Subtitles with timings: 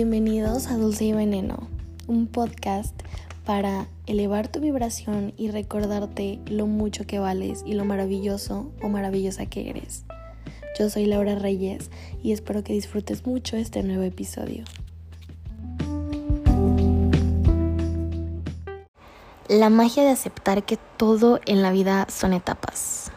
[0.00, 1.66] Bienvenidos a Dulce y Veneno,
[2.06, 2.94] un podcast
[3.44, 9.46] para elevar tu vibración y recordarte lo mucho que vales y lo maravilloso o maravillosa
[9.46, 10.04] que eres.
[10.78, 11.90] Yo soy Laura Reyes
[12.22, 14.62] y espero que disfrutes mucho este nuevo episodio.
[19.48, 23.10] La magia de aceptar que todo en la vida son etapas.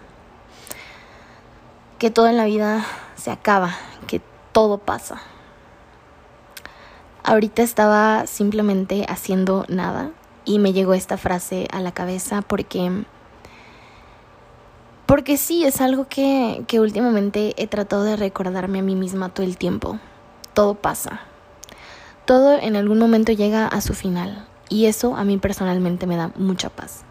[2.00, 2.84] Que todo en la vida
[3.18, 3.76] se acaba,
[4.08, 4.20] que
[4.52, 5.22] todo pasa
[7.24, 10.12] Ahorita estaba simplemente haciendo nada
[10.44, 13.04] y me llegó esta frase a la cabeza porque
[15.06, 19.46] porque sí, es algo que, que últimamente he tratado de recordarme a mí misma todo
[19.46, 20.00] el tiempo.
[20.54, 21.20] Todo pasa.
[22.24, 24.48] Todo en algún momento llega a su final.
[24.70, 27.04] Y eso a mí personalmente me da mucha paz.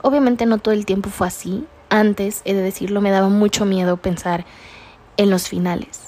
[0.00, 1.66] Obviamente no todo el tiempo fue así.
[1.90, 4.46] Antes, he de decirlo, me daba mucho miedo pensar
[5.18, 6.07] en los finales.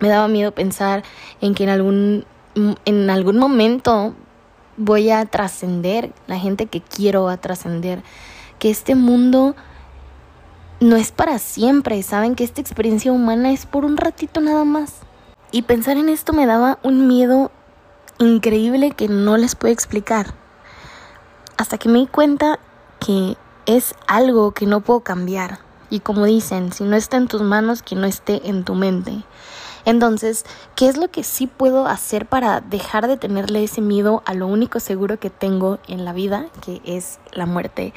[0.00, 1.02] Me daba miedo pensar
[1.40, 2.24] en que en algún,
[2.84, 4.14] en algún momento
[4.76, 8.02] voy a trascender, la gente que quiero a trascender,
[8.58, 9.54] que este mundo
[10.80, 14.94] no es para siempre, saben que esta experiencia humana es por un ratito nada más.
[15.50, 17.52] Y pensar en esto me daba un miedo
[18.18, 20.34] increíble que no les puedo explicar.
[21.56, 22.58] Hasta que me di cuenta
[22.98, 25.60] que es algo que no puedo cambiar.
[25.90, 29.22] Y como dicen, si no está en tus manos, que no esté en tu mente.
[29.84, 30.46] Entonces,
[30.76, 34.46] ¿qué es lo que sí puedo hacer para dejar de tenerle ese miedo a lo
[34.46, 37.92] único seguro que tengo en la vida, que es la muerte?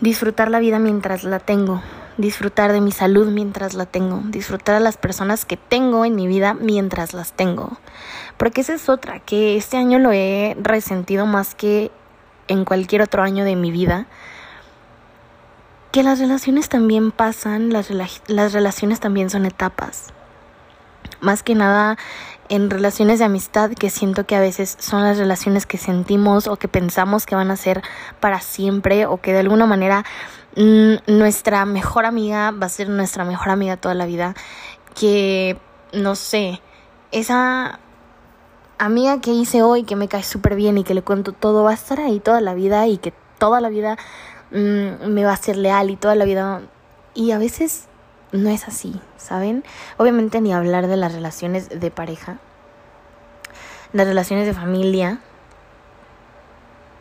[0.00, 1.82] Disfrutar la vida mientras la tengo,
[2.16, 6.26] disfrutar de mi salud mientras la tengo, disfrutar a las personas que tengo en mi
[6.26, 7.76] vida mientras las tengo.
[8.38, 11.90] Porque esa es otra, que este año lo he resentido más que
[12.48, 14.06] en cualquier otro año de mi vida
[15.92, 17.88] que las relaciones también pasan, las,
[18.52, 20.12] relaciones también son etapas
[21.20, 21.96] más que nada
[22.48, 26.56] en relaciones de amistad que siento que a veces son las relaciones que sentimos o
[26.56, 27.82] que pensamos que van a ser
[28.18, 30.04] para siempre o que de alguna manera
[30.56, 34.34] mm, nuestra mejor amiga va a ser nuestra mejor amiga toda la vida
[34.98, 35.56] que
[35.92, 36.60] no sé
[37.12, 37.78] esa
[38.78, 41.72] amiga que hice hoy que me cae súper bien y que le cuento todo va
[41.72, 43.96] a estar ahí toda la vida y que toda la vida
[44.52, 46.62] mm, me va a ser leal y toda la vida.
[47.14, 47.88] Y a veces
[48.32, 49.64] no es así, ¿saben?
[49.96, 52.38] Obviamente ni hablar de las relaciones de pareja,
[53.92, 55.20] las relaciones de familia.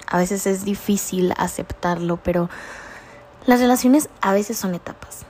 [0.07, 2.49] A veces es difícil aceptarlo, pero
[3.45, 5.25] las relaciones a veces son etapas.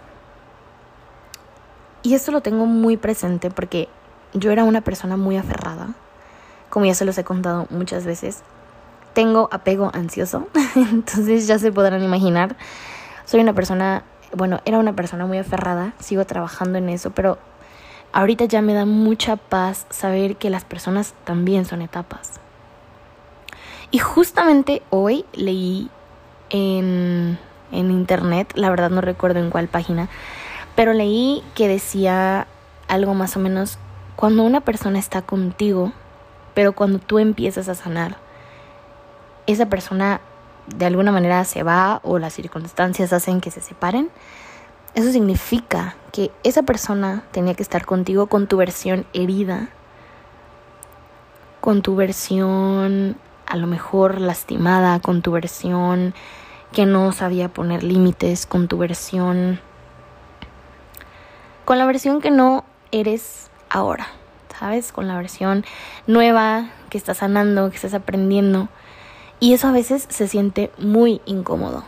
[2.01, 3.89] Y esto lo tengo muy presente porque
[4.33, 5.89] yo era una persona muy aferrada,
[6.69, 8.41] como ya se los he contado muchas veces.
[9.13, 12.55] Tengo apego ansioso, entonces ya se podrán imaginar.
[13.25, 14.03] Soy una persona
[14.35, 17.37] bueno, era una persona muy aferrada, sigo trabajando en eso, pero
[18.11, 22.39] ahorita ya me da mucha paz saber que las personas también son etapas.
[23.91, 25.89] Y justamente hoy leí
[26.49, 27.39] en,
[27.71, 30.09] en internet, la verdad no recuerdo en cuál página,
[30.75, 32.47] pero leí que decía
[32.87, 33.77] algo más o menos,
[34.15, 35.93] cuando una persona está contigo,
[36.53, 38.17] pero cuando tú empiezas a sanar,
[39.47, 40.21] esa persona
[40.75, 44.09] de alguna manera se va o las circunstancias hacen que se separen,
[44.95, 49.69] eso significa que esa persona tenía que estar contigo con tu versión herida,
[51.61, 56.13] con tu versión a lo mejor lastimada, con tu versión
[56.71, 59.59] que no sabía poner límites, con tu versión,
[61.65, 64.07] con la versión que no eres ahora,
[64.59, 64.91] ¿sabes?
[64.91, 65.65] Con la versión
[66.07, 68.69] nueva que estás sanando, que estás aprendiendo.
[69.39, 71.83] Y eso a veces se siente muy incómodo.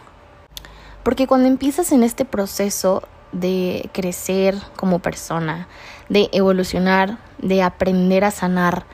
[1.04, 5.68] Porque cuando empiezas en este proceso de crecer como persona,
[6.10, 8.86] de evolucionar, de aprender a sanar,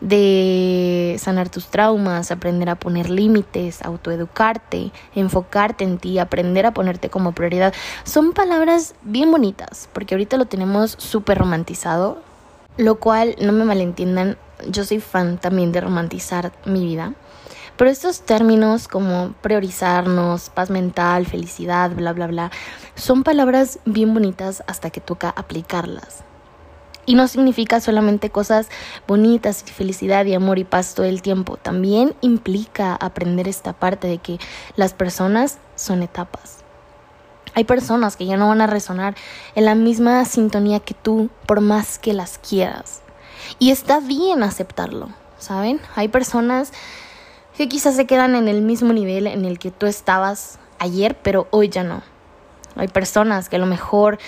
[0.00, 7.08] de sanar tus traumas, aprender a poner límites, autoeducarte, enfocarte en ti, aprender a ponerte
[7.08, 7.74] como prioridad.
[8.04, 12.22] Son palabras bien bonitas, porque ahorita lo tenemos súper romantizado,
[12.76, 14.36] lo cual, no me malentiendan,
[14.68, 17.14] yo soy fan también de romantizar mi vida.
[17.76, 22.50] Pero estos términos como priorizarnos, paz mental, felicidad, bla, bla, bla,
[22.94, 26.24] son palabras bien bonitas hasta que toca aplicarlas.
[27.04, 28.68] Y no significa solamente cosas
[29.06, 31.56] bonitas, felicidad y amor y paz todo el tiempo.
[31.56, 34.38] También implica aprender esta parte de que
[34.74, 36.64] las personas son etapas.
[37.54, 39.14] Hay personas que ya no van a resonar
[39.54, 43.02] en la misma sintonía que tú por más que las quieras.
[43.58, 45.08] Y está bien aceptarlo,
[45.38, 45.80] ¿saben?
[45.94, 46.72] Hay personas
[47.56, 51.48] que quizás se quedan en el mismo nivel en el que tú estabas ayer, pero
[51.50, 52.02] hoy ya no.
[52.76, 54.18] Hay personas que a lo mejor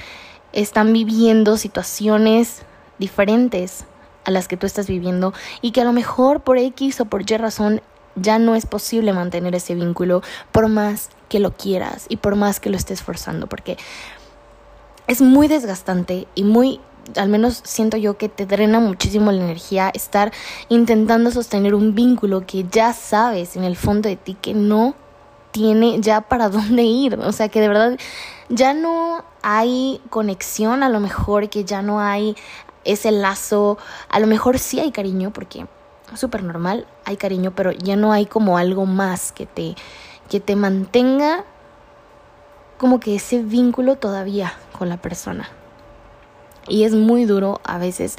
[0.53, 2.63] están viviendo situaciones
[2.99, 3.85] diferentes
[4.25, 7.31] a las que tú estás viviendo y que a lo mejor por X o por
[7.31, 7.83] Y razón
[8.15, 10.23] ya no es posible mantener ese vínculo
[10.53, 13.77] por más que lo quieras y por más que lo estés forzando, porque
[15.07, 16.81] es muy desgastante y muy,
[17.17, 20.33] al menos siento yo que te drena muchísimo la energía estar
[20.69, 24.95] intentando sostener un vínculo que ya sabes en el fondo de ti que no
[25.51, 27.99] tiene ya para dónde ir, o sea que de verdad
[28.49, 32.37] ya no hay conexión, a lo mejor que ya no hay
[32.85, 33.79] ese lazo,
[34.09, 35.67] a lo mejor sí hay cariño porque
[36.15, 39.75] súper normal, hay cariño, pero ya no hay como algo más que te,
[40.31, 41.45] que te mantenga
[42.79, 45.49] como que ese vínculo todavía con la persona.
[46.69, 48.17] Y es muy duro a veces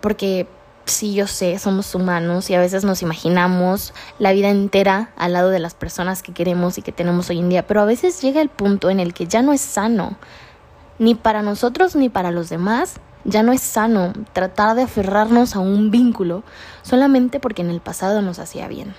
[0.00, 0.46] porque
[0.84, 5.50] sí, yo sé, somos humanos y a veces nos imaginamos la vida entera al lado
[5.50, 8.40] de las personas que queremos y que tenemos hoy en día, pero a veces llega
[8.40, 10.16] el punto en el que ya no es sano,
[10.98, 15.58] ni para nosotros ni para los demás, ya no es sano tratar de aferrarnos a
[15.58, 16.42] un vínculo
[16.82, 18.94] solamente porque en el pasado nos hacía bien.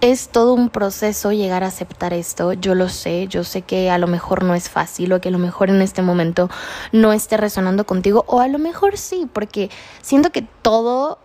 [0.00, 3.98] Es todo un proceso llegar a aceptar esto, yo lo sé, yo sé que a
[3.98, 6.48] lo mejor no es fácil o que a lo mejor en este momento
[6.92, 11.18] no esté resonando contigo o a lo mejor sí, porque siento que todo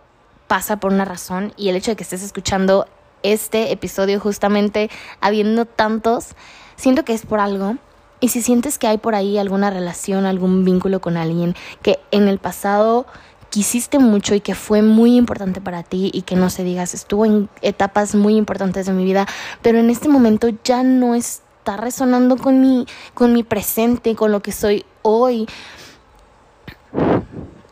[0.48, 2.86] pasa por una razón y el hecho de que estés escuchando
[3.22, 4.90] este episodio justamente
[5.20, 6.30] habiendo tantos,
[6.74, 7.76] siento que es por algo.
[8.20, 12.26] Y si sientes que hay por ahí alguna relación, algún vínculo con alguien que en
[12.26, 13.06] el pasado
[13.54, 17.24] quisiste mucho y que fue muy importante para ti y que no se digas, estuvo
[17.24, 19.28] en etapas muy importantes de mi vida,
[19.62, 22.84] pero en este momento ya no está resonando con mi,
[23.14, 25.46] con mi presente, con lo que soy hoy.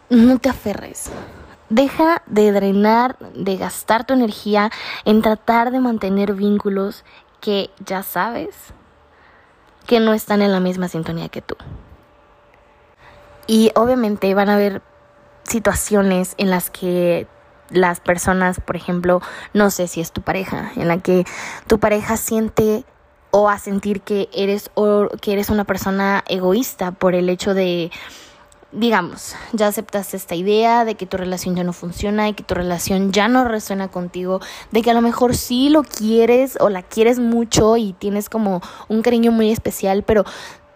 [0.09, 1.11] No te aferres.
[1.69, 4.71] Deja de drenar, de gastar tu energía
[5.05, 7.03] en tratar de mantener vínculos
[7.41, 8.55] que ya sabes
[9.89, 11.57] que no están en la misma sintonía que tú.
[13.49, 14.81] Y obviamente van a haber
[15.45, 17.27] situaciones en las que
[17.71, 19.21] las personas, por ejemplo,
[19.55, 21.25] no sé si es tu pareja, en la que
[21.67, 22.85] tu pareja siente
[23.31, 27.91] o a sentir que eres o que eres una persona egoísta por el hecho de
[28.73, 32.55] digamos, ya aceptaste esta idea de que tu relación ya no funciona y que tu
[32.55, 34.41] relación ya no resuena contigo,
[34.71, 38.63] de que a lo mejor sí lo quieres o la quieres mucho y tienes como
[38.89, 40.25] un cariño muy especial, pero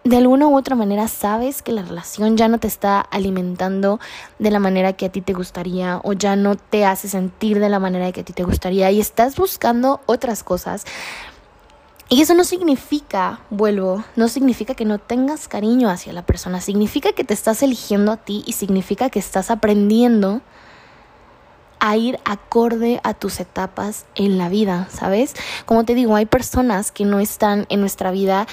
[0.07, 3.99] de alguna u otra manera sabes que la relación ya no te está alimentando
[4.39, 7.69] de la manera que a ti te gustaría o ya no te hace sentir de
[7.69, 10.85] la manera que a ti te gustaría y estás buscando otras cosas
[12.09, 17.11] y eso no significa, vuelvo, no significa que no tengas cariño hacia la persona, significa
[17.11, 20.41] que te estás eligiendo a ti y significa que estás aprendiendo
[21.79, 25.33] a ir acorde a tus etapas en la vida, ¿sabes?
[25.65, 28.47] Como te digo, hay personas que no están en nuestra vida,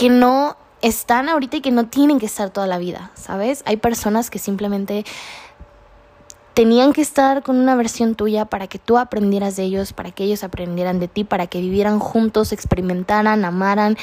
[0.00, 3.62] que no están ahorita y que no tienen que estar toda la vida, ¿sabes?
[3.66, 5.04] Hay personas que simplemente
[6.54, 10.24] tenían que estar con una versión tuya para que tú aprendieras de ellos, para que
[10.24, 13.98] ellos aprendieran de ti, para que vivieran juntos, experimentaran, amaran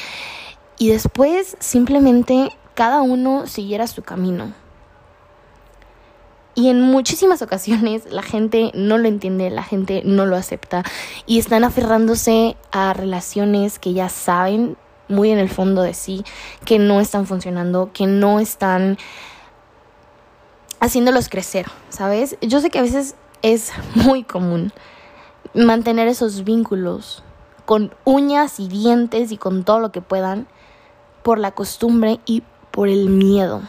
[0.78, 4.52] y después simplemente cada uno siguiera su camino.
[6.54, 10.84] Y en muchísimas ocasiones la gente no lo entiende, la gente no lo acepta
[11.26, 14.76] y están aferrándose a relaciones que ya saben
[15.08, 16.24] muy en el fondo de sí
[16.64, 18.98] que no están funcionando, que no están
[20.80, 22.36] haciéndolos crecer, ¿sabes?
[22.40, 24.72] Yo sé que a veces es muy común
[25.54, 27.22] mantener esos vínculos
[27.64, 30.46] con uñas y dientes y con todo lo que puedan
[31.22, 33.62] por la costumbre y por el miedo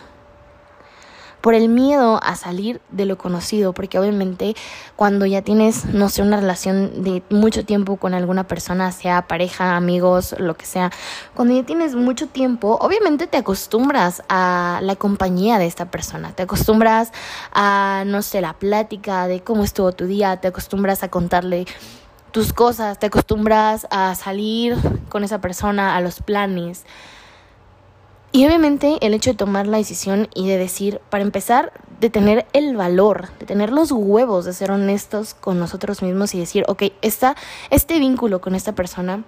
[1.42, 4.56] por el miedo a salir de lo conocido, porque obviamente
[4.96, 9.76] cuando ya tienes, no sé, una relación de mucho tiempo con alguna persona, sea pareja,
[9.76, 10.92] amigos, lo que sea,
[11.34, 16.44] cuando ya tienes mucho tiempo, obviamente te acostumbras a la compañía de esta persona, te
[16.44, 17.12] acostumbras
[17.54, 21.66] a, no sé, la plática de cómo estuvo tu día, te acostumbras a contarle
[22.32, 24.78] tus cosas, te acostumbras a salir
[25.10, 26.86] con esa persona, a los planes.
[28.32, 32.46] Y obviamente el hecho de tomar la decisión y de decir, para empezar, de tener
[32.54, 36.84] el valor, de tener los huevos, de ser honestos con nosotros mismos y decir, ok,
[37.02, 37.36] esta,
[37.72, 39.24] este vínculo con esta persona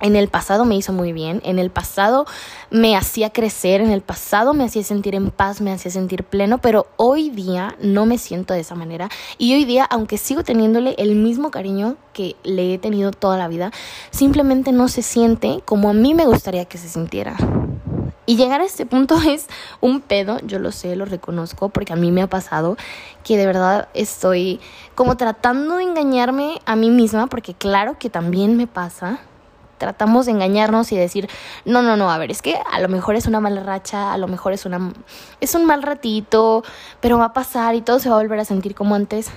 [0.00, 2.26] en el pasado me hizo muy bien, en el pasado
[2.70, 6.58] me hacía crecer, en el pasado me hacía sentir en paz, me hacía sentir pleno,
[6.58, 9.08] pero hoy día no me siento de esa manera.
[9.38, 13.48] Y hoy día, aunque sigo teniéndole el mismo cariño que le he tenido toda la
[13.48, 13.70] vida,
[14.10, 17.36] simplemente no se siente como a mí me gustaría que se sintiera.
[18.26, 19.48] Y llegar a este punto es
[19.80, 22.76] un pedo, yo lo sé, lo reconozco, porque a mí me ha pasado
[23.22, 24.60] que de verdad estoy
[24.94, 29.20] como tratando de engañarme a mí misma, porque claro que también me pasa,
[29.78, 31.28] tratamos de engañarnos y decir,
[31.64, 34.18] no, no, no, a ver, es que a lo mejor es una mala racha, a
[34.18, 34.92] lo mejor es una
[35.40, 36.64] es un mal ratito,
[37.00, 39.30] pero va a pasar y todo se va a volver a sentir como antes.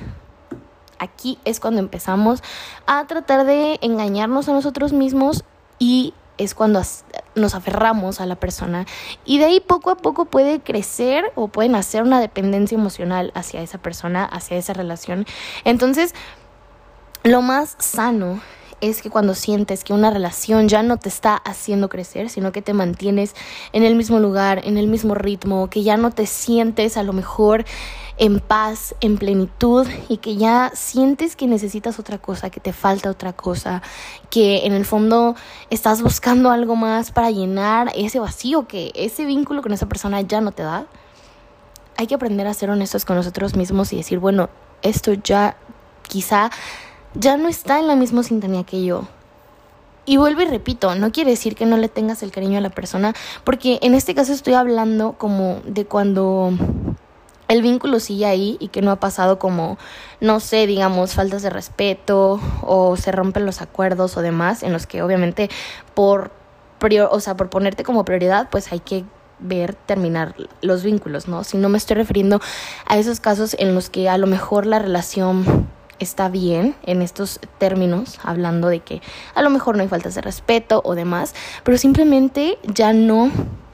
[0.99, 2.41] Aquí es cuando empezamos
[2.87, 5.43] a tratar de engañarnos a nosotros mismos
[5.77, 6.81] y es cuando
[7.35, 8.85] nos aferramos a la persona
[9.25, 13.61] y de ahí poco a poco puede crecer o pueden hacer una dependencia emocional hacia
[13.61, 15.25] esa persona, hacia esa relación.
[15.63, 16.13] Entonces,
[17.23, 18.39] lo más sano
[18.81, 22.61] es que cuando sientes que una relación ya no te está haciendo crecer, sino que
[22.61, 23.35] te mantienes
[23.73, 27.13] en el mismo lugar, en el mismo ritmo, que ya no te sientes a lo
[27.13, 27.65] mejor
[28.17, 33.09] en paz, en plenitud y que ya sientes que necesitas otra cosa, que te falta
[33.09, 33.81] otra cosa,
[34.29, 35.35] que en el fondo
[35.69, 40.41] estás buscando algo más para llenar ese vacío que ese vínculo con esa persona ya
[40.41, 40.87] no te da.
[41.95, 44.49] Hay que aprender a ser honestos con nosotros mismos y decir, bueno,
[44.83, 45.57] esto ya
[46.07, 46.51] quizá
[47.13, 49.07] ya no está en la misma sintonía que yo.
[50.05, 52.69] Y vuelvo y repito, no quiere decir que no le tengas el cariño a la
[52.69, 56.53] persona, porque en este caso estoy hablando como de cuando
[57.49, 59.77] el vínculo sigue ahí y que no ha pasado como,
[60.21, 64.87] no sé, digamos, faltas de respeto o se rompen los acuerdos o demás, en los
[64.87, 65.49] que obviamente
[65.93, 66.31] por,
[67.09, 69.03] o sea, por ponerte como prioridad, pues hay que
[69.39, 71.43] ver terminar los vínculos, ¿no?
[71.43, 72.41] Si no me estoy refiriendo
[72.85, 75.67] a esos casos en los que a lo mejor la relación
[75.99, 79.01] está bien en estos términos, hablando de que
[79.35, 83.31] a lo mejor no hay faltas de respeto o demás, pero simplemente ya no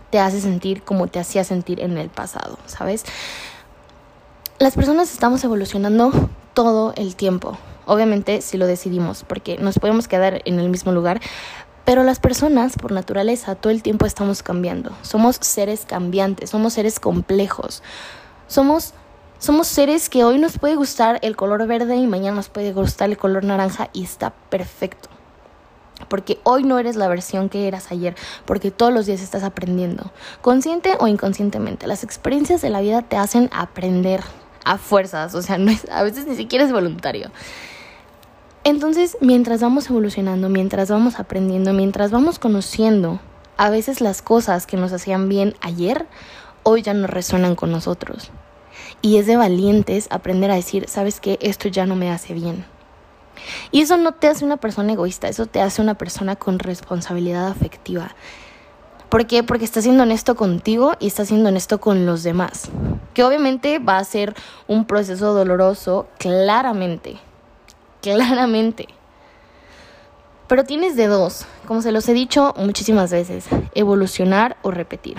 [0.09, 3.03] te hace sentir como te hacía sentir en el pasado, ¿sabes?
[4.59, 6.11] Las personas estamos evolucionando
[6.53, 11.19] todo el tiempo, obviamente si lo decidimos, porque nos podemos quedar en el mismo lugar,
[11.85, 14.91] pero las personas, por naturaleza, todo el tiempo estamos cambiando.
[15.01, 17.83] Somos seres cambiantes, somos seres complejos.
[18.47, 18.93] Somos
[19.43, 23.09] somos seres que hoy nos puede gustar el color verde y mañana nos puede gustar
[23.09, 25.09] el color naranja y está perfecto.
[26.07, 30.13] Porque hoy no eres la versión que eras ayer, porque todos los días estás aprendiendo,
[30.41, 31.87] consciente o inconscientemente.
[31.87, 34.21] Las experiencias de la vida te hacen aprender
[34.63, 37.29] a fuerzas, o sea, no es, a veces ni siquiera es voluntario.
[38.63, 43.19] Entonces, mientras vamos evolucionando, mientras vamos aprendiendo, mientras vamos conociendo,
[43.57, 46.07] a veces las cosas que nos hacían bien ayer,
[46.63, 48.31] hoy ya no resuenan con nosotros.
[49.01, 52.65] Y es de valientes aprender a decir, sabes que esto ya no me hace bien.
[53.71, 57.47] Y eso no te hace una persona egoísta, eso te hace una persona con responsabilidad
[57.47, 58.15] afectiva.
[59.09, 59.43] ¿Por qué?
[59.43, 62.69] Porque estás siendo honesto contigo y estás siendo honesto con los demás.
[63.13, 64.33] Que obviamente va a ser
[64.67, 67.17] un proceso doloroso, claramente.
[68.01, 68.87] Claramente.
[70.47, 75.17] Pero tienes de dos, como se los he dicho muchísimas veces, evolucionar o repetir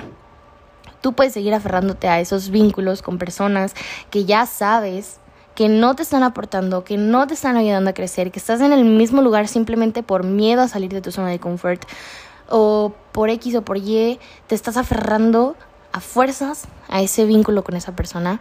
[1.04, 3.74] tú puedes seguir aferrándote a esos vínculos con personas
[4.08, 5.20] que ya sabes
[5.54, 8.72] que no te están aportando, que no te están ayudando a crecer, que estás en
[8.72, 11.84] el mismo lugar simplemente por miedo a salir de tu zona de confort.
[12.48, 15.56] O por X o por Y, te estás aferrando
[15.92, 18.40] a fuerzas a ese vínculo con esa persona,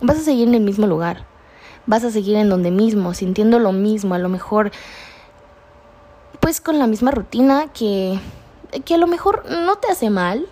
[0.00, 1.26] vas a seguir en el mismo lugar,
[1.84, 4.72] vas a seguir en donde mismo, sintiendo lo mismo, a lo mejor
[6.40, 8.18] pues con la misma rutina que,
[8.86, 10.48] que a lo mejor no te hace mal,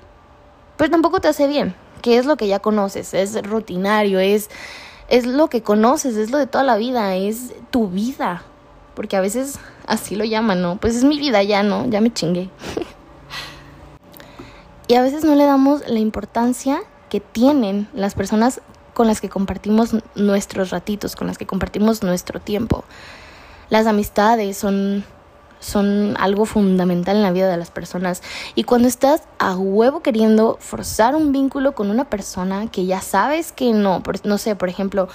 [0.76, 4.50] pero tampoco te hace bien, que es lo que ya conoces, es rutinario, es,
[5.08, 8.42] es lo que conoces, es lo de toda la vida, es tu vida,
[8.94, 10.76] porque a veces así lo llaman, ¿no?
[10.76, 11.88] Pues es mi vida ya, ¿no?
[11.88, 12.50] Ya me chingué.
[14.88, 18.60] y a veces no le damos la importancia que tienen las personas
[18.94, 22.84] con las que compartimos nuestros ratitos, con las que compartimos nuestro tiempo.
[23.68, 25.04] Las amistades son
[25.66, 28.22] son algo fundamental en la vida de las personas.
[28.54, 33.50] Y cuando estás a huevo queriendo forzar un vínculo con una persona que ya sabes
[33.50, 35.08] que no, no sé, por ejemplo,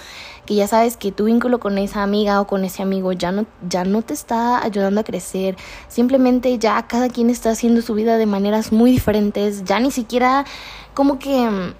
[0.45, 3.45] que ya sabes que tu vínculo con esa amiga o con ese amigo ya no,
[3.69, 5.55] ya no te está ayudando a crecer,
[5.87, 10.45] simplemente ya cada quien está haciendo su vida de maneras muy diferentes, ya ni siquiera
[10.93, 11.73] como que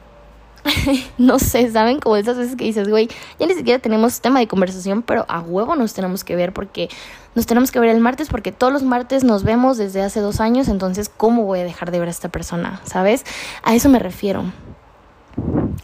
[1.18, 2.00] no sé, ¿saben?
[2.00, 5.40] Como esas veces que dices, güey, ya ni siquiera tenemos tema de conversación, pero a
[5.40, 6.90] huevo nos tenemos que ver porque
[7.36, 10.40] nos tenemos que ver el martes porque todos los martes nos vemos desde hace dos
[10.40, 12.82] años, entonces, ¿cómo voy a dejar de ver a esta persona?
[12.84, 13.24] ¿Sabes?
[13.64, 14.44] A eso me refiero.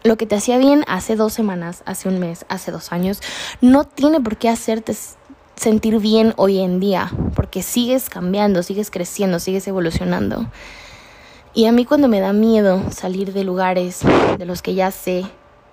[0.04, 3.22] Lo que te hacía bien hace dos semanas, hace un mes, hace dos años,
[3.62, 4.96] no tiene por qué hacerte
[5.56, 10.48] sentir bien hoy en día, porque sigues cambiando, sigues creciendo, sigues evolucionando.
[11.58, 14.02] Y a mí cuando me da miedo salir de lugares
[14.38, 15.26] de los que ya sé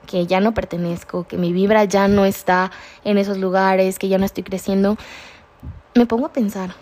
[0.06, 2.70] que ya no pertenezco, que mi vibra ya no está
[3.04, 4.96] en esos lugares, que ya no estoy creciendo,
[5.94, 6.74] me pongo a pensar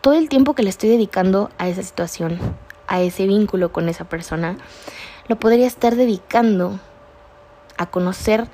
[0.00, 2.40] todo el tiempo que le estoy dedicando a esa situación,
[2.88, 4.56] a ese vínculo con esa persona,
[5.28, 6.80] lo podría estar dedicando
[7.76, 8.48] a conocer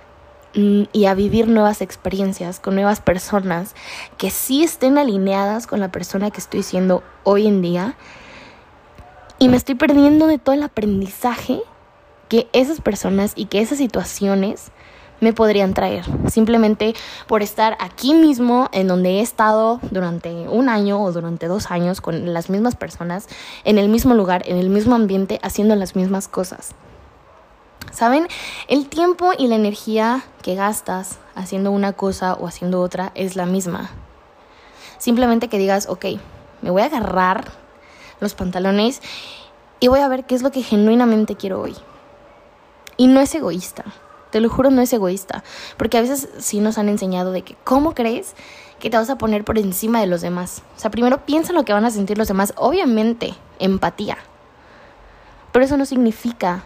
[0.55, 3.75] mm, y a vivir nuevas experiencias con nuevas personas
[4.19, 7.97] que sí estén alineadas con la persona que estoy siendo hoy en día.
[9.39, 11.61] Y me estoy perdiendo de todo el aprendizaje
[12.29, 14.71] que esas personas y que esas situaciones
[15.21, 16.05] me podrían traer.
[16.29, 16.95] Simplemente
[17.27, 22.01] por estar aquí mismo, en donde he estado durante un año o durante dos años
[22.01, 23.29] con las mismas personas,
[23.65, 26.75] en el mismo lugar, en el mismo ambiente, haciendo las mismas cosas.
[27.93, 28.29] ¿Saben?
[28.69, 33.47] El tiempo y la energía que gastas haciendo una cosa o haciendo otra es la
[33.47, 33.91] misma.
[34.99, 36.07] Simplemente que digas, ok,
[36.63, 37.45] me voy a agarrar
[38.21, 39.03] los pantalones
[39.81, 41.75] y voy a ver qué es lo que genuinamente quiero hoy.
[42.97, 43.85] Y no es egoísta,
[44.31, 45.45] te lo juro, no es egoísta,
[45.77, 48.35] porque a veces sí nos han enseñado de que, ¿cómo crees
[48.81, 50.63] que te vas a poner por encima de los demás?
[50.77, 54.17] O sea, primero piensa lo que van a sentir los demás, obviamente, empatía.
[55.53, 56.65] Pero eso no significa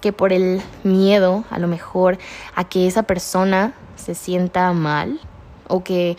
[0.00, 2.18] que por el miedo, a lo mejor,
[2.54, 5.20] a que esa persona se sienta mal
[5.68, 6.16] o que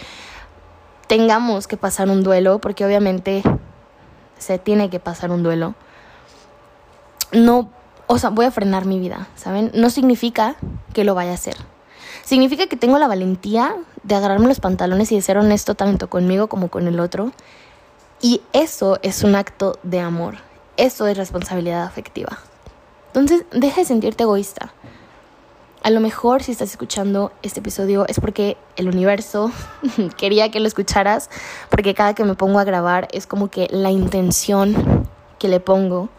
[1.08, 3.44] tengamos que pasar un duelo, porque obviamente
[4.39, 5.75] se tiene que pasar un duelo,
[7.32, 7.70] no,
[8.08, 9.72] o sea, voy a frenar mi vida, ¿saben?
[9.74, 10.56] No significa
[10.94, 11.58] que lo vaya a hacer.
[12.24, 16.48] Significa que tengo la valentía de agarrarme los pantalones y de ser honesto tanto conmigo
[16.48, 17.32] como con el otro.
[18.22, 20.36] Y eso es un acto de amor.
[20.77, 22.38] Eso es responsabilidad afectiva.
[23.08, 24.74] Entonces, deja de sentirte egoísta.
[25.88, 29.53] A lo mejor si estás escuchando este episodio es porque el universo
[30.17, 31.29] quería que lo escucharas,
[31.70, 35.08] porque cada que me pongo a grabar es como que la intención
[35.39, 36.10] que le pongo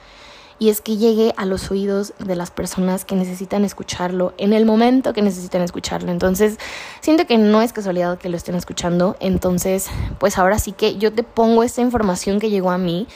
[0.59, 4.65] y es que llegue a los oídos de las personas que necesitan escucharlo en el
[4.65, 6.11] momento que necesitan escucharlo.
[6.13, 6.57] Entonces,
[7.03, 9.19] siento que no es casualidad que lo estén escuchando.
[9.21, 13.07] Entonces, pues ahora sí que yo te pongo esta información que llegó a mí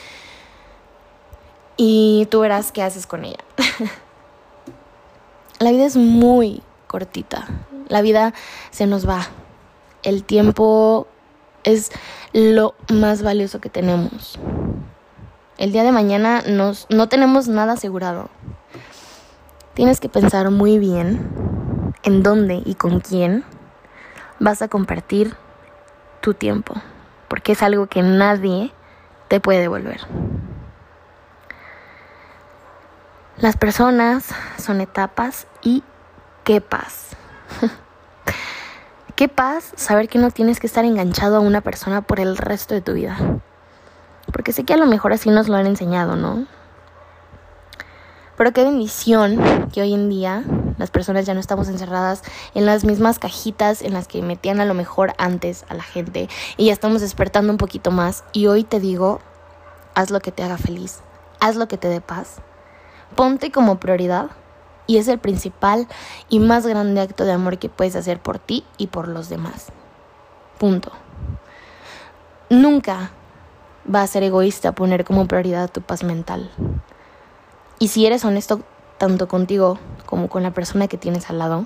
[1.77, 3.43] y tú verás qué haces con ella.
[5.59, 7.47] la vida es muy cortita.
[7.87, 8.33] La vida
[8.71, 9.27] se nos va.
[10.03, 11.07] El tiempo
[11.63, 11.91] es
[12.33, 14.39] lo más valioso que tenemos.
[15.57, 18.29] El día de mañana nos, no tenemos nada asegurado.
[19.73, 23.43] Tienes que pensar muy bien en dónde y con quién
[24.39, 25.35] vas a compartir
[26.21, 26.73] tu tiempo,
[27.27, 28.71] porque es algo que nadie
[29.29, 30.01] te puede devolver.
[33.43, 34.23] Las personas
[34.57, 35.83] son etapas y
[36.45, 37.09] qué paz.
[39.17, 42.73] qué paz saber que no tienes que estar enganchado a una persona por el resto
[42.73, 43.17] de tu vida.
[44.31, 46.45] Porque sé que a lo mejor así nos lo han enseñado, ¿no?
[48.37, 50.45] Pero qué bendición que hoy en día
[50.77, 52.21] las personas ya no estamos encerradas
[52.55, 56.29] en las mismas cajitas en las que metían a lo mejor antes a la gente
[56.55, 58.23] y ya estamos despertando un poquito más.
[58.31, 59.19] Y hoy te digo,
[59.95, 61.01] haz lo que te haga feliz,
[61.41, 62.37] haz lo que te dé paz
[63.15, 64.31] ponte como prioridad
[64.87, 65.87] y es el principal
[66.29, 69.67] y más grande acto de amor que puedes hacer por ti y por los demás.
[70.57, 70.91] Punto.
[72.49, 73.11] Nunca
[73.93, 76.51] va a ser egoísta poner como prioridad tu paz mental.
[77.79, 78.61] Y si eres honesto
[78.97, 81.65] tanto contigo como con la persona que tienes al lado,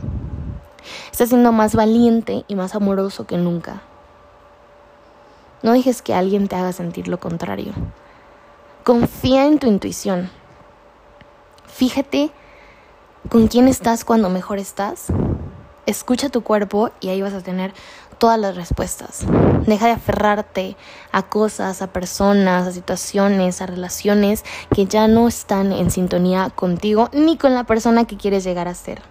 [1.12, 3.82] estás siendo más valiente y más amoroso que nunca.
[5.64, 7.74] No dejes que alguien te haga sentir lo contrario.
[8.84, 10.30] Confía en tu intuición.
[11.78, 12.32] Fíjate
[13.30, 15.14] con quién estás cuando mejor estás.
[15.86, 17.72] Escucha tu cuerpo y ahí vas a tener
[18.18, 19.28] todas las respuestas.
[19.68, 20.76] Deja de aferrarte
[21.12, 27.12] a cosas, a personas, a situaciones, a relaciones que ya no están en sintonía contigo
[27.14, 29.04] ni con la persona que quieres llegar a ser.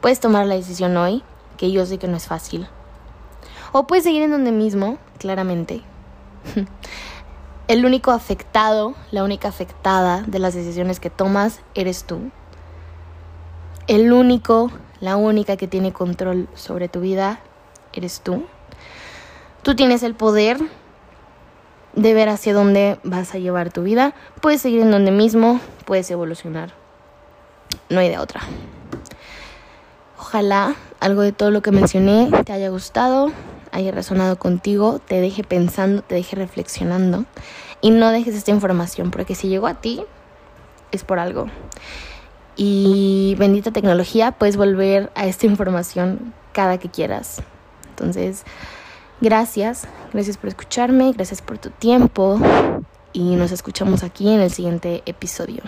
[0.00, 1.24] Puedes tomar la decisión hoy,
[1.56, 2.68] que yo sé que no es fácil.
[3.72, 5.82] O puedes seguir en donde mismo, claramente.
[7.68, 12.30] El único afectado, la única afectada de las decisiones que tomas eres tú.
[13.88, 17.40] El único, la única que tiene control sobre tu vida
[17.92, 18.46] eres tú.
[19.62, 20.58] Tú tienes el poder
[21.94, 24.14] de ver hacia dónde vas a llevar tu vida.
[24.40, 26.72] Puedes seguir en donde mismo, puedes evolucionar.
[27.90, 28.42] No hay de otra.
[30.20, 33.32] Ojalá algo de todo lo que mencioné te haya gustado
[33.76, 37.26] haya resonado contigo, te deje pensando, te deje reflexionando
[37.82, 40.02] y no dejes esta información porque si llegó a ti
[40.92, 41.46] es por algo.
[42.56, 47.42] Y bendita tecnología, puedes volver a esta información cada que quieras.
[47.90, 48.44] Entonces,
[49.20, 52.40] gracias, gracias por escucharme, gracias por tu tiempo
[53.12, 55.62] y nos escuchamos aquí en el siguiente episodio.